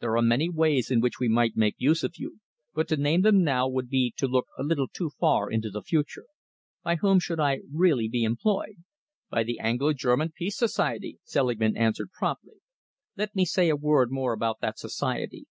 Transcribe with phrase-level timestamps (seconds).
[0.00, 2.40] "There are many ways in which we might make use of you,
[2.74, 5.80] but to name them now would be to look a little too far into the
[5.80, 6.26] future."
[6.84, 8.84] "By whom should I really be employed?"
[9.30, 12.56] "By the Anglo German Peace Society," Selingman answered promptly.
[13.16, 15.46] "Let me say a word more about that society.